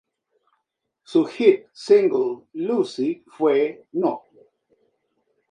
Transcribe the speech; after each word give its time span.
Su 1.03 1.25
hit 1.25 1.67
single 1.73 2.47
"Lucy" 2.53 3.23
fue 3.27 3.85
No. 3.91 4.23